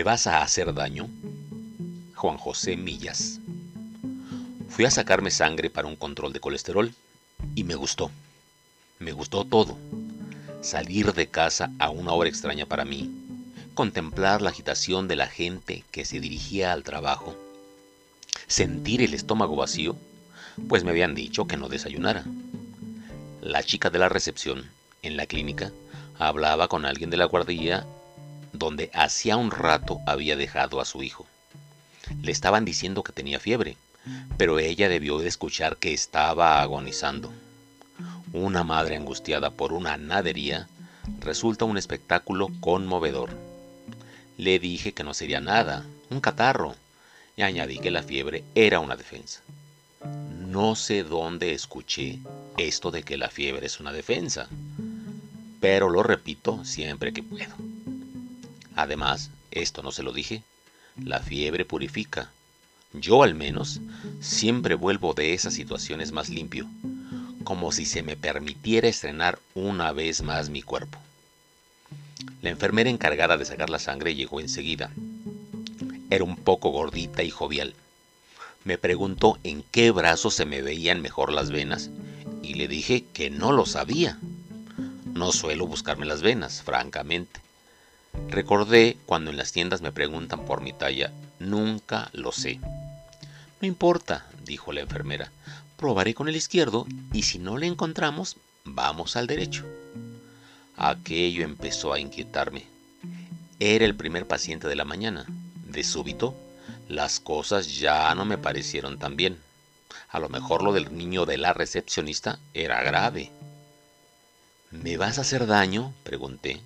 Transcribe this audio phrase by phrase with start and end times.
[0.00, 1.10] ¿Me vas a hacer daño?
[2.14, 3.38] Juan José Millas.
[4.70, 6.94] Fui a sacarme sangre para un control de colesterol
[7.54, 8.10] y me gustó.
[8.98, 9.76] Me gustó todo.
[10.62, 13.10] Salir de casa a una hora extraña para mí,
[13.74, 17.36] contemplar la agitación de la gente que se dirigía al trabajo,
[18.46, 19.96] sentir el estómago vacío,
[20.66, 22.24] pues me habían dicho que no desayunara.
[23.42, 24.64] La chica de la recepción
[25.02, 25.72] en la clínica
[26.18, 27.86] hablaba con alguien de la guardia
[28.60, 31.26] donde hacía un rato había dejado a su hijo.
[32.22, 33.78] Le estaban diciendo que tenía fiebre,
[34.36, 37.32] pero ella debió de escuchar que estaba agonizando.
[38.34, 40.68] Una madre angustiada por una nadería
[41.20, 43.30] resulta un espectáculo conmovedor.
[44.36, 46.76] Le dije que no sería nada, un catarro,
[47.36, 49.40] y añadí que la fiebre era una defensa.
[50.38, 52.18] No sé dónde escuché
[52.58, 54.48] esto de que la fiebre es una defensa,
[55.60, 57.69] pero lo repito siempre que puedo.
[58.76, 60.42] Además, esto no se lo dije,
[61.02, 62.30] la fiebre purifica.
[62.92, 63.80] Yo al menos
[64.20, 66.68] siempre vuelvo de esas situaciones más limpio,
[67.44, 70.98] como si se me permitiera estrenar una vez más mi cuerpo.
[72.42, 74.90] La enfermera encargada de sacar la sangre llegó enseguida.
[76.10, 77.74] Era un poco gordita y jovial.
[78.64, 81.90] Me preguntó en qué brazo se me veían mejor las venas
[82.42, 84.18] y le dije que no lo sabía.
[85.14, 87.40] No suelo buscarme las venas, francamente.
[88.28, 92.60] Recordé cuando en las tiendas me preguntan por mi talla, nunca lo sé.
[93.60, 95.30] No importa, dijo la enfermera,
[95.76, 99.64] probaré con el izquierdo y si no le encontramos, vamos al derecho.
[100.76, 102.66] Aquello empezó a inquietarme.
[103.58, 105.26] Era el primer paciente de la mañana.
[105.66, 106.34] De súbito,
[106.88, 109.38] las cosas ya no me parecieron tan bien.
[110.08, 113.30] A lo mejor lo del niño de la recepcionista era grave.
[114.70, 115.92] ¿Me vas a hacer daño?
[116.02, 116.60] pregunté.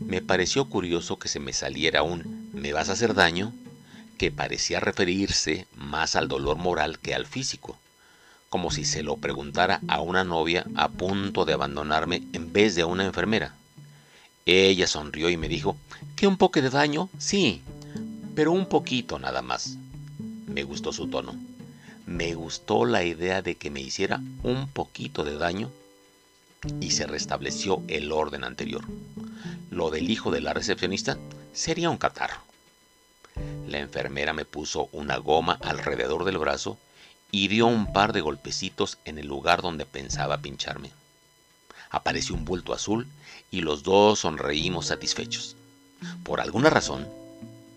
[0.00, 3.52] Me pareció curioso que se me saliera un ¿me vas a hacer daño?
[4.18, 7.76] que parecía referirse más al dolor moral que al físico,
[8.50, 12.82] como si se lo preguntara a una novia a punto de abandonarme en vez de
[12.82, 13.54] a una enfermera.
[14.46, 15.76] Ella sonrió y me dijo,
[16.14, 17.08] ¿que un poco de daño?
[17.18, 17.62] Sí,
[18.34, 19.76] pero un poquito nada más.
[20.46, 21.34] Me gustó su tono.
[22.06, 25.70] Me gustó la idea de que me hiciera un poquito de daño
[26.80, 28.84] y se restableció el orden anterior.
[29.70, 31.18] Lo del hijo de la recepcionista
[31.52, 32.40] sería un catarro.
[33.66, 36.78] La enfermera me puso una goma alrededor del brazo
[37.30, 40.90] y dio un par de golpecitos en el lugar donde pensaba pincharme.
[41.90, 43.06] Apareció un bulto azul
[43.50, 45.56] y los dos sonreímos satisfechos.
[46.22, 47.08] Por alguna razón,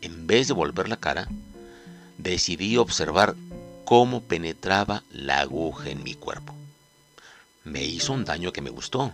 [0.00, 1.28] en vez de volver la cara,
[2.18, 3.36] decidí observar
[3.84, 6.54] cómo penetraba la aguja en mi cuerpo
[7.64, 9.12] me hizo un daño que me gustó.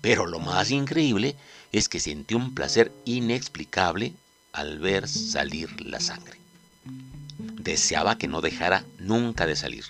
[0.00, 1.36] Pero lo más increíble
[1.72, 4.14] es que sentí un placer inexplicable
[4.52, 6.38] al ver salir la sangre.
[7.36, 9.84] Deseaba que no dejara nunca de salir.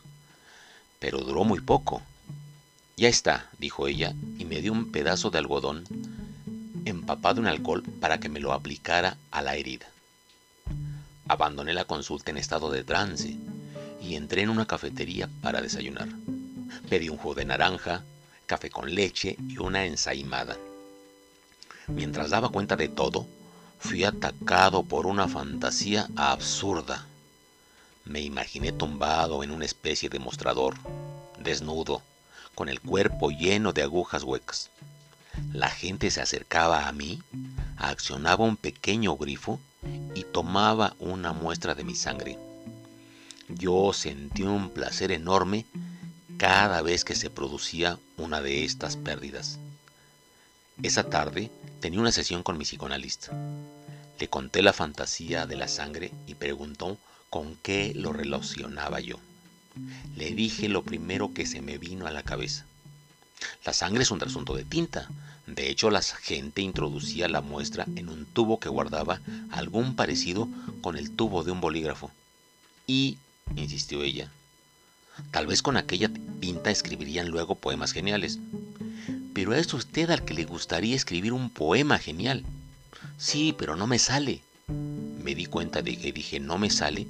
[0.99, 2.03] Pero duró muy poco.
[2.97, 5.85] Ya está, dijo ella, y me dio un pedazo de algodón
[6.87, 9.87] empapado en alcohol para que me lo aplicara a la herida.
[11.29, 13.37] Abandoné la consulta en estado de trance
[14.01, 16.09] y entré en una cafetería para desayunar.
[16.88, 18.03] Pedí un jugo de naranja,
[18.47, 20.56] café con leche y una ensaimada.
[21.88, 23.27] Mientras daba cuenta de todo,
[23.78, 27.06] fui atacado por una fantasía absurda.
[28.05, 30.76] Me imaginé tumbado en una especie de mostrador,
[31.38, 32.03] desnudo,
[32.55, 34.71] con el cuerpo lleno de agujas huecas.
[35.53, 37.22] La gente se acercaba a mí,
[37.76, 39.60] accionaba un pequeño grifo
[40.15, 42.38] y tomaba una muestra de mi sangre.
[43.49, 45.66] Yo sentí un placer enorme
[46.39, 49.59] cada vez que se producía una de estas pérdidas.
[50.83, 53.33] Esa tarde tenía una sesión con mi psicoanalista.
[54.19, 56.99] Le conté la fantasía de la sangre y preguntó
[57.31, 59.19] con qué lo relacionaba yo.
[60.17, 62.67] Le dije lo primero que se me vino a la cabeza.
[63.65, 65.09] La sangre es un trasunto de tinta.
[65.47, 70.49] De hecho, la gente introducía la muestra en un tubo que guardaba algún parecido
[70.82, 72.11] con el tubo de un bolígrafo.
[72.87, 73.19] Y,
[73.55, 74.31] insistió ella,
[75.31, 76.11] Tal vez con aquella
[76.41, 78.39] pinta escribirían luego poemas geniales.
[79.35, 82.45] Pero es usted al que le gustaría escribir un poema genial.
[83.19, 84.41] Sí, pero no me sale.
[85.23, 87.07] Me di cuenta de que dije no me sale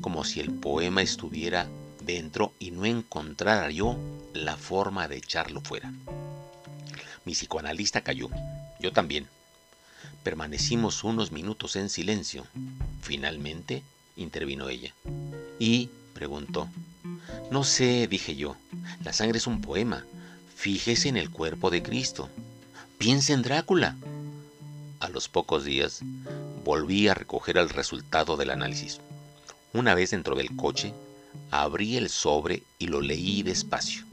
[0.00, 1.68] como si el poema estuviera
[2.02, 3.96] dentro y no encontrara yo
[4.32, 5.92] la forma de echarlo fuera.
[7.24, 8.30] Mi psicoanalista cayó,
[8.80, 9.26] yo también.
[10.22, 12.46] Permanecimos unos minutos en silencio.
[13.02, 13.82] Finalmente
[14.16, 14.94] intervino ella.
[15.58, 16.68] Y preguntó,
[17.50, 18.56] no sé, dije yo,
[19.02, 20.04] la sangre es un poema.
[20.54, 22.28] Fíjese en el cuerpo de Cristo.
[22.98, 23.96] Piense en Drácula.
[25.00, 26.00] A los pocos días
[26.64, 29.00] volví a recoger el resultado del análisis.
[29.72, 30.92] Una vez dentro del coche,
[31.50, 34.04] abrí el sobre y lo leí despacio,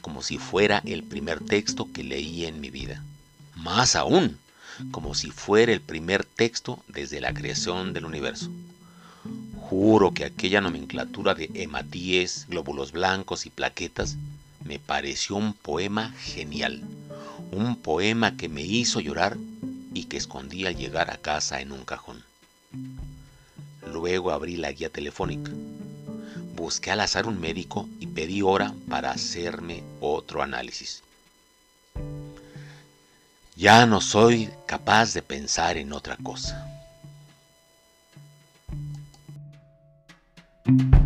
[0.00, 3.02] como si fuera el primer texto que leí en mi vida.
[3.56, 4.38] Más aún,
[4.90, 8.50] como si fuera el primer texto desde la creación del universo.
[9.70, 14.16] Juro que aquella nomenclatura de hematíes, glóbulos blancos y plaquetas
[14.64, 16.82] me pareció un poema genial,
[17.52, 19.36] un poema que me hizo llorar
[19.94, 22.24] y que escondí al llegar a casa en un cajón.
[23.86, 25.52] Luego abrí la guía telefónica.
[26.56, 31.04] Busqué al azar un médico y pedí hora para hacerme otro análisis.
[33.54, 36.69] Ya no soy capaz de pensar en otra cosa.
[40.70, 40.99] Thank you.